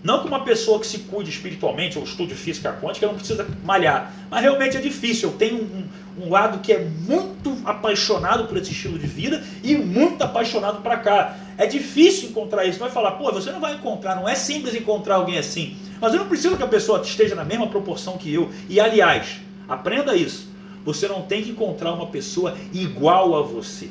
[0.03, 4.13] não que uma pessoa que se cuide espiritualmente ou estude física quântica não precisa malhar,
[4.29, 5.29] mas realmente é difícil.
[5.29, 9.75] Eu tenho um, um lado que é muito apaixonado por esse estilo de vida e
[9.75, 11.35] muito apaixonado para cá.
[11.57, 12.79] É difícil encontrar isso.
[12.79, 15.75] Vai falar, pô, você não vai encontrar, não é simples encontrar alguém assim.
[15.99, 18.51] Mas eu não preciso que a pessoa esteja na mesma proporção que eu.
[18.69, 20.47] E aliás, aprenda isso.
[20.87, 23.89] Você não tem que encontrar uma pessoa igual a você.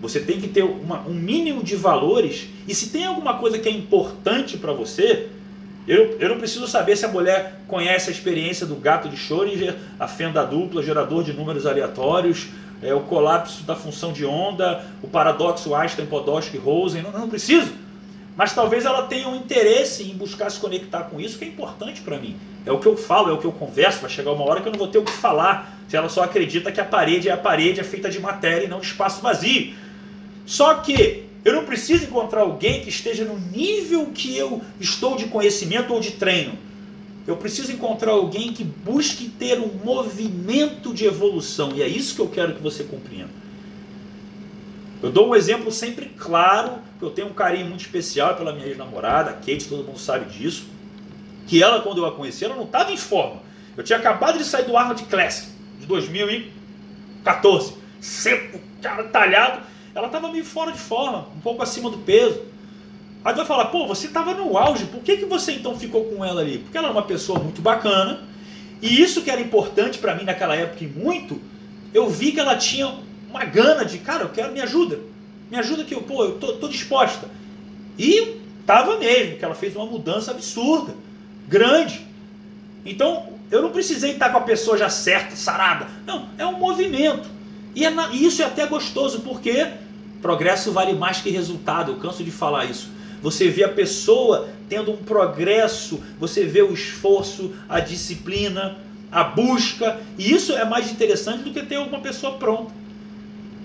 [0.00, 2.48] Você tem que ter uma, um mínimo de valores.
[2.66, 5.28] E se tem alguma coisa que é importante para você,
[5.86, 9.76] eu, eu não preciso saber se a mulher conhece a experiência do gato de Schrödinger,
[9.96, 12.48] a fenda dupla, gerador de números aleatórios,
[12.82, 17.00] é, o colapso da função de onda, o paradoxo Einstein-Podolsky-Rosen.
[17.00, 17.72] Não, não preciso.
[18.38, 22.02] Mas talvez ela tenha um interesse em buscar se conectar com isso, que é importante
[22.02, 22.36] para mim.
[22.64, 24.00] É o que eu falo, é o que eu converso.
[24.00, 26.22] Vai chegar uma hora que eu não vou ter o que falar se ela só
[26.22, 29.20] acredita que a parede é a parede, é feita de matéria e não de espaço
[29.20, 29.74] vazio.
[30.46, 35.24] Só que eu não preciso encontrar alguém que esteja no nível que eu estou de
[35.24, 36.52] conhecimento ou de treino.
[37.26, 41.72] Eu preciso encontrar alguém que busque ter um movimento de evolução.
[41.74, 43.47] E é isso que eu quero que você compreenda.
[45.02, 48.66] Eu dou um exemplo sempre claro, que eu tenho um carinho muito especial pela minha
[48.66, 50.66] ex-namorada, Kate, todo mundo sabe disso.
[51.46, 53.40] Que ela, quando eu a conheci, ela não estava em forma.
[53.76, 57.74] Eu tinha acabado de sair do Arnold Classic, de 2014.
[58.00, 59.62] Seco, cara talhado.
[59.94, 62.42] Ela estava meio fora de forma, um pouco acima do peso.
[63.24, 66.24] Aí vai falar, pô, você estava no auge, por que, que você então ficou com
[66.24, 66.58] ela ali?
[66.58, 68.20] Porque ela era uma pessoa muito bacana,
[68.80, 71.40] e isso que era importante para mim naquela época e muito,
[71.92, 72.94] eu vi que ela tinha
[73.28, 74.98] uma gana de, cara, eu quero, me ajuda.
[75.50, 77.28] Me ajuda que eu, pô, eu tô, tô disposta.
[77.98, 78.36] E
[78.66, 80.94] tava mesmo, que ela fez uma mudança absurda,
[81.46, 82.06] grande.
[82.84, 85.86] Então, eu não precisei estar com a pessoa já certa, sarada.
[86.06, 87.28] Não, é um movimento.
[87.74, 89.66] E, é na, e isso é até gostoso, porque
[90.20, 91.92] progresso vale mais que resultado.
[91.92, 92.90] Eu canso de falar isso.
[93.22, 98.78] Você vê a pessoa tendo um progresso, você vê o esforço, a disciplina,
[99.10, 102.77] a busca, e isso é mais interessante do que ter uma pessoa pronta.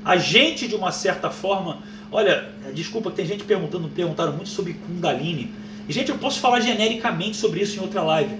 [0.03, 1.79] A gente, de uma certa forma,
[2.11, 5.51] olha, desculpa, tem gente perguntando, perguntaram muito sobre Kundalini.
[5.87, 8.35] E, gente, eu posso falar genericamente sobre isso em outra live,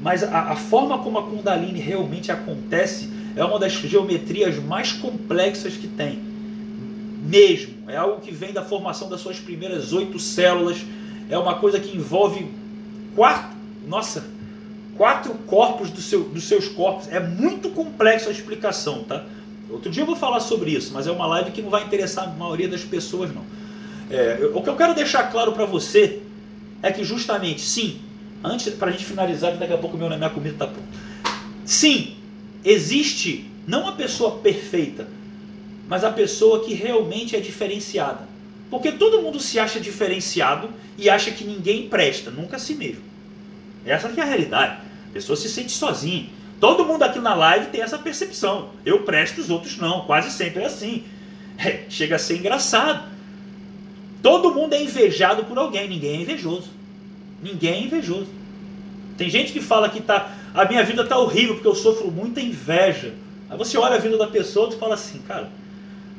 [0.00, 5.74] mas a, a forma como a Kundalini realmente acontece é uma das geometrias mais complexas
[5.74, 6.20] que tem.
[7.24, 7.74] Mesmo.
[7.88, 10.78] É algo que vem da formação das suas primeiras oito células.
[11.28, 12.46] É uma coisa que envolve
[13.14, 14.24] quatro, nossa,
[14.96, 17.08] quatro corpos do seu, dos seus corpos.
[17.08, 19.24] É muito complexa a explicação, tá?
[19.70, 22.24] Outro dia eu vou falar sobre isso, mas é uma live que não vai interessar
[22.24, 23.44] a maioria das pessoas, não.
[24.10, 26.22] É, o que eu quero deixar claro para você
[26.82, 28.00] é que justamente, sim,
[28.42, 30.88] antes para a gente finalizar, que daqui a pouco meu, minha comida está pronta.
[31.64, 32.16] Sim,
[32.64, 35.06] existe não a pessoa perfeita,
[35.86, 38.26] mas a pessoa que realmente é diferenciada.
[38.70, 43.02] Porque todo mundo se acha diferenciado e acha que ninguém presta, nunca a si mesmo.
[43.84, 44.80] Essa é a realidade.
[45.10, 46.26] A pessoa se sente sozinha.
[46.60, 48.70] Todo mundo aqui na live tem essa percepção.
[48.84, 50.02] Eu presto, os outros não.
[50.02, 51.04] Quase sempre é assim.
[51.60, 53.08] É, chega a ser engraçado.
[54.22, 55.88] Todo mundo é invejado por alguém.
[55.88, 56.70] Ninguém é invejoso.
[57.42, 58.28] Ninguém é invejoso.
[59.16, 62.40] Tem gente que fala que tá, a minha vida tá horrível porque eu sofro muita
[62.40, 63.12] inveja.
[63.50, 65.50] Aí você olha a vida da pessoa e fala assim, cara,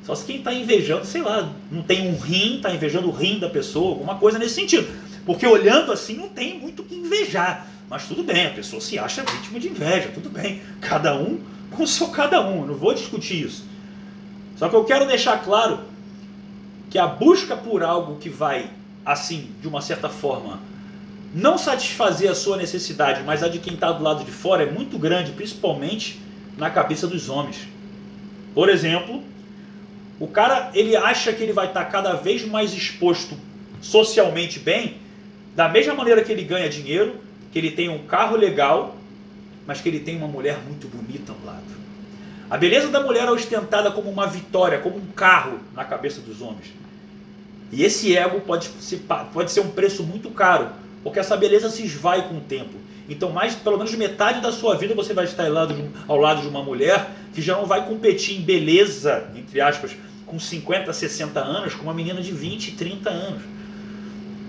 [0.03, 3.39] só se quem está invejando, sei lá, não tem um rim, está invejando o rim
[3.39, 4.87] da pessoa, alguma coisa nesse sentido.
[5.25, 7.65] Porque olhando assim não tem muito o que invejar.
[7.89, 10.61] Mas tudo bem, a pessoa se acha vítima de inveja, tudo bem.
[10.79, 11.39] Cada um
[11.71, 13.65] com o seu cada um, eu não vou discutir isso.
[14.57, 15.79] Só que eu quero deixar claro
[16.89, 18.69] que a busca por algo que vai,
[19.05, 20.59] assim, de uma certa forma,
[21.33, 24.71] não satisfazer a sua necessidade, mas a de quem está do lado de fora é
[24.71, 26.19] muito grande, principalmente
[26.57, 27.67] na cabeça dos homens.
[28.53, 29.23] Por exemplo,
[30.19, 33.37] o cara ele acha que ele vai estar tá cada vez mais exposto
[33.81, 34.97] socialmente bem,
[35.55, 37.15] da mesma maneira que ele ganha dinheiro,
[37.51, 38.95] que ele tem um carro legal,
[39.65, 41.79] mas que ele tem uma mulher muito bonita ao lado.
[42.49, 46.41] A beleza da mulher é ostentada como uma vitória, como um carro na cabeça dos
[46.41, 46.73] homens.
[47.71, 48.69] E esse ego pode
[49.31, 50.69] pode ser um preço muito caro,
[51.03, 52.73] porque essa beleza se esvai com o tempo.
[53.07, 55.75] Então, mais pelo menos metade da sua vida você vai estar ao lado,
[56.07, 60.39] ao lado de uma mulher que já não vai competir em beleza, entre aspas, com
[60.39, 63.41] 50, 60 anos com uma menina de 20, 30 anos.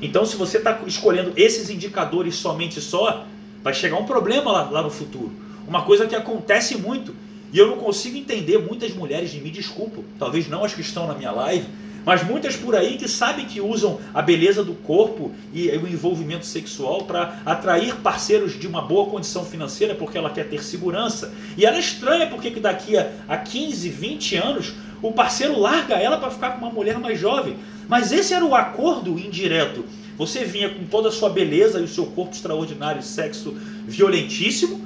[0.03, 3.27] Então, se você está escolhendo esses indicadores somente só,
[3.63, 5.33] vai chegar um problema lá, lá no futuro.
[5.67, 7.15] Uma coisa que acontece muito,
[7.53, 11.15] e eu não consigo entender muitas mulheres, me desculpo, talvez não as que estão na
[11.15, 11.67] minha live,
[12.05, 16.47] mas muitas por aí que sabem que usam a beleza do corpo e o envolvimento
[16.47, 21.33] sexual para atrair parceiros de uma boa condição financeira porque ela quer ter segurança.
[21.57, 26.31] E ela é estranha porque daqui a 15, 20 anos o parceiro larga ela para
[26.31, 27.57] ficar com uma mulher mais jovem.
[27.91, 29.85] Mas esse era o acordo indireto.
[30.17, 33.53] Você vinha com toda a sua beleza e o seu corpo extraordinário, sexo
[33.85, 34.81] violentíssimo,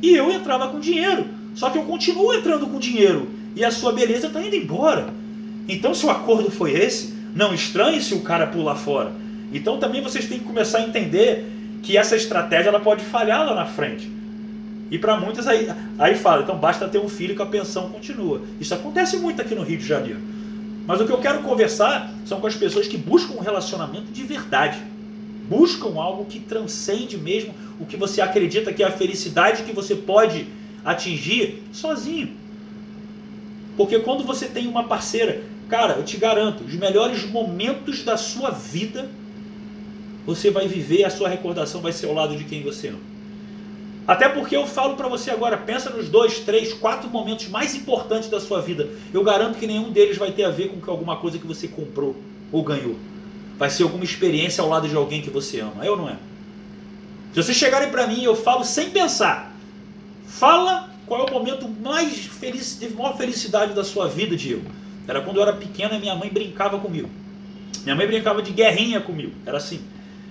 [0.00, 1.26] e eu entrava com dinheiro.
[1.54, 5.12] Só que eu continuo entrando com dinheiro e a sua beleza está indo embora.
[5.68, 9.12] Então, se o acordo foi esse, não estranhe se o cara pular fora.
[9.52, 11.44] Então, também vocês têm que começar a entender
[11.82, 14.10] que essa estratégia ela pode falhar lá na frente.
[14.90, 18.40] E para muitas aí, aí fala, então basta ter um filho que a pensão continua.
[18.58, 20.35] Isso acontece muito aqui no Rio de Janeiro.
[20.86, 24.22] Mas o que eu quero conversar são com as pessoas que buscam um relacionamento de
[24.22, 24.78] verdade.
[25.48, 29.94] Buscam algo que transcende mesmo o que você acredita que é a felicidade que você
[29.94, 30.46] pode
[30.84, 32.30] atingir sozinho.
[33.76, 38.50] Porque quando você tem uma parceira Cara, eu te garanto, os melhores momentos da sua
[38.50, 39.08] vida
[40.24, 43.15] você vai viver, a sua recordação vai ser ao lado de quem você ama.
[44.06, 48.28] Até porque eu falo para você agora, pensa nos dois, três, quatro momentos mais importantes
[48.28, 48.88] da sua vida.
[49.12, 52.14] Eu garanto que nenhum deles vai ter a ver com alguma coisa que você comprou
[52.52, 52.96] ou ganhou.
[53.58, 55.84] Vai ser alguma experiência ao lado de alguém que você ama.
[55.84, 56.16] É ou não é?
[57.32, 59.52] Se vocês chegarem para mim, eu falo sem pensar.
[60.26, 64.64] Fala qual é o momento mais feliz, de maior felicidade da sua vida, Diego.
[65.08, 67.08] Era quando eu era pequena e minha mãe brincava comigo.
[67.82, 69.32] Minha mãe brincava de guerrinha comigo.
[69.44, 69.80] Era assim.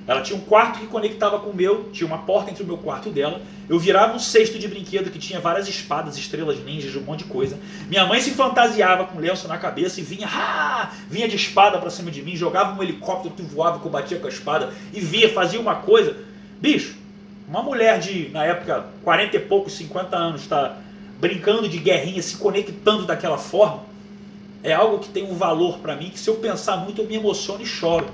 [0.08, 2.78] Ela tinha um quarto que conectava com o meu, tinha uma porta entre o meu
[2.78, 3.42] quarto e dela.
[3.68, 7.26] Eu virava um cesto de brinquedo que tinha várias espadas, estrelas ninjas, um monte de
[7.26, 7.58] coisa.
[7.90, 10.30] Minha mãe se fantasiava com lenço na cabeça e vinha,
[11.10, 14.20] vinha de espada para cima de mim, jogava um helicóptero que voava, que eu batia
[14.20, 16.16] com a espada e via, fazia uma coisa.
[16.62, 16.96] Bicho,
[17.48, 20.78] uma mulher de, na época, 40 e poucos, 50 anos, está
[21.20, 23.96] brincando de guerrinha, se conectando daquela forma
[24.66, 27.16] é algo que tem um valor para mim que se eu pensar muito eu me
[27.16, 28.08] emociono e choro.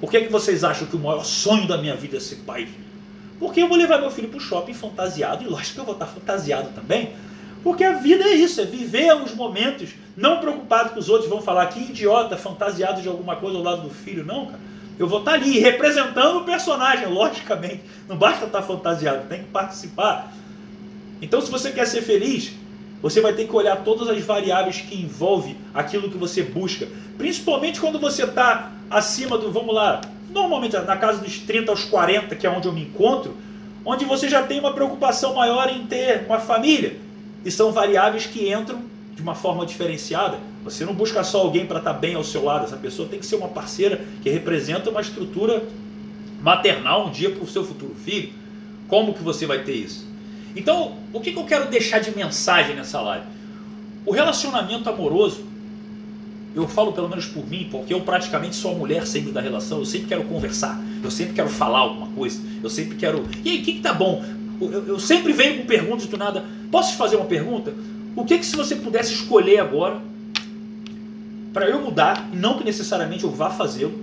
[0.00, 2.68] Por que, que vocês acham que o maior sonho da minha vida é ser pai?
[3.38, 5.94] Porque eu vou levar meu filho para o shopping fantasiado e lógico que eu vou
[5.94, 7.12] estar fantasiado também.
[7.62, 11.40] Porque a vida é isso, é viver os momentos, não preocupado que os outros vão
[11.40, 14.24] falar que idiota, fantasiado de alguma coisa ao lado do filho.
[14.24, 14.60] Não, cara.
[14.98, 17.80] Eu vou estar ali representando o personagem, logicamente.
[18.08, 20.32] Não basta estar fantasiado, tem que participar.
[21.20, 22.52] Então, se você quer ser feliz,
[23.02, 26.88] você vai ter que olhar todas as variáveis que envolve aquilo que você busca.
[27.18, 32.34] Principalmente quando você está acima do, vamos lá, normalmente na casa dos 30 aos 40,
[32.34, 33.36] que é onde eu me encontro,
[33.84, 36.96] onde você já tem uma preocupação maior em ter uma família.
[37.44, 38.82] E são variáveis que entram
[39.14, 40.38] de uma forma diferenciada.
[40.64, 43.18] Você não busca só alguém para estar tá bem ao seu lado, essa pessoa tem
[43.18, 45.62] que ser uma parceira que representa uma estrutura
[46.40, 48.32] maternal um dia para o seu futuro filho.
[48.88, 50.06] Como que você vai ter isso?
[50.54, 53.26] Então, o que, que eu quero deixar de mensagem nessa live?
[54.06, 55.44] O relacionamento amoroso,
[56.54, 59.78] eu falo pelo menos por mim, porque eu praticamente sou a mulher sempre da relação,
[59.78, 63.26] eu sempre quero conversar, eu sempre quero falar alguma coisa, eu sempre quero.
[63.44, 64.24] E aí, o que, que tá bom?
[64.60, 66.44] Eu, eu sempre venho com perguntas do nada.
[66.70, 67.74] Posso te fazer uma pergunta?
[68.14, 70.00] O que, que se você pudesse escolher agora,
[71.52, 73.98] para eu mudar, não que necessariamente eu vá fazê-lo,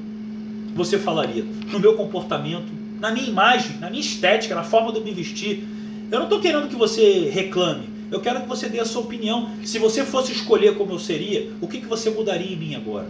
[0.75, 1.45] você falaria?
[1.71, 2.67] No meu comportamento,
[2.99, 5.65] na minha imagem, na minha estética, na forma de eu me vestir,
[6.11, 7.89] eu não estou querendo que você reclame.
[8.11, 9.49] Eu quero que você dê a sua opinião.
[9.63, 13.07] Se você fosse escolher como eu seria, o que, que você mudaria em mim agora?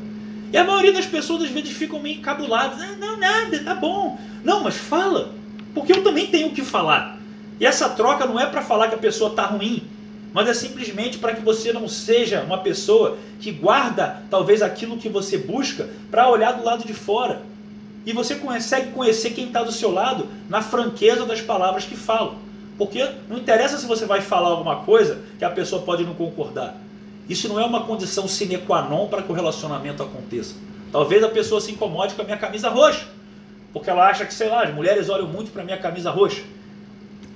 [0.53, 2.79] E a maioria das pessoas às vezes ficam meio encabuladas.
[2.79, 4.19] Ah, não, nada, tá bom.
[4.43, 5.33] Não, mas fala.
[5.73, 7.19] Porque eu também tenho o que falar.
[7.59, 9.83] E essa troca não é para falar que a pessoa tá ruim,
[10.33, 15.09] mas é simplesmente para que você não seja uma pessoa que guarda talvez aquilo que
[15.09, 17.41] você busca para olhar do lado de fora.
[18.05, 22.50] E você consegue conhecer quem está do seu lado na franqueza das palavras que falam.
[22.81, 26.75] Porque não interessa se você vai falar alguma coisa que a pessoa pode não concordar.
[27.29, 30.55] Isso não é uma condição sine qua non para que o relacionamento aconteça.
[30.91, 33.05] Talvez a pessoa se incomode com a minha camisa roxa,
[33.71, 36.41] porque ela acha que, sei lá, as mulheres olham muito para a minha camisa roxa.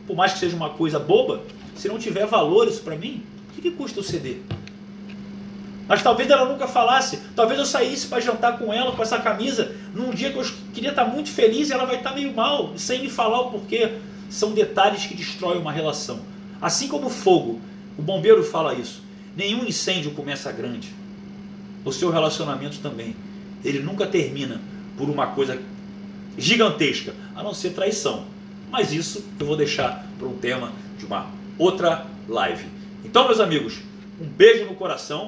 [0.07, 1.41] Por mais que seja uma coisa boba,
[1.75, 3.21] se não tiver valor isso para mim,
[3.51, 4.41] o que, que custa eu ceder?
[5.87, 9.75] Mas talvez ela nunca falasse, talvez eu saísse para jantar com ela com essa camisa
[9.93, 13.03] num dia que eu queria estar muito feliz e ela vai estar meio mal, sem
[13.03, 13.91] me falar o porquê
[14.29, 16.19] são detalhes que destroem uma relação.
[16.61, 17.59] Assim como o fogo,
[17.97, 19.03] o bombeiro fala isso.
[19.35, 20.93] Nenhum incêndio começa grande.
[21.83, 23.15] O seu relacionamento também.
[23.63, 24.61] Ele nunca termina
[24.97, 25.61] por uma coisa
[26.37, 28.25] gigantesca, a não ser traição.
[28.71, 32.65] Mas isso eu vou deixar para um tema de uma outra live.
[33.03, 33.79] Então, meus amigos,
[34.19, 35.23] um beijo no coração.